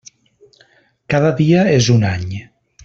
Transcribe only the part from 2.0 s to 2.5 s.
any.